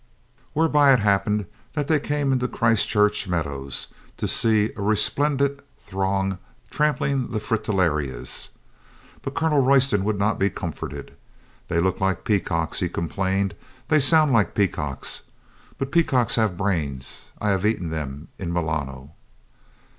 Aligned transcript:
Where 0.53 0.67
by 0.67 0.93
it 0.93 0.99
happened 1.01 1.45
that 1.73 1.87
they 1.87 1.99
came 1.99 2.31
into 2.33 2.47
the 2.47 2.57
Christ 2.57 2.87
Church 2.89 3.27
meadows 3.27 3.89
to 4.17 4.27
see 4.27 4.71
a 4.75 4.81
resplendent 4.81 5.59
throng 5.79 6.39
tram 6.71 6.95
pling 6.95 7.27
the 7.29 7.39
fritillarias. 7.39 8.49
But 9.21 9.35
Colonel 9.35 9.59
Royston 9.61 10.03
would 10.03 10.17
not 10.17 10.39
be 10.39 10.49
comforted. 10.49 11.15
"They 11.67 11.79
look 11.79 12.01
like 12.01 12.25
peacocks," 12.25 12.79
he 12.79 12.89
complained; 12.89 13.53
"they 13.89 13.99
sound 13.99 14.33
like 14.33 14.55
peacocks. 14.55 15.21
But 15.77 15.91
pea 15.91 16.03
cocks 16.03 16.33
have 16.35 16.57
brains. 16.57 17.29
I 17.39 17.51
have 17.51 17.63
eaten 17.63 17.91
them 17.91 18.29
in 18.39 18.51
Milano." 18.51 19.11